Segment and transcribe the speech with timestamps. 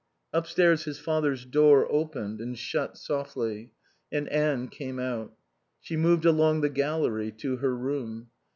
[0.33, 3.71] Upstairs his father's door opened and shut softly
[4.11, 5.35] and Anne came out.
[5.79, 8.31] She moved along the gallery to her room.